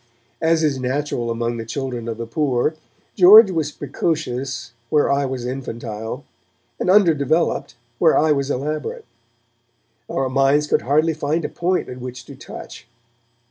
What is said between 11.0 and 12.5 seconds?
find a point at which to